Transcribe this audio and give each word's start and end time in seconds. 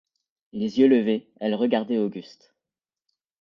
Les 0.51 0.79
yeux 0.79 0.87
levés, 0.87 1.29
elle 1.39 1.53
regardait 1.53 1.99
Auguste. 1.99 2.55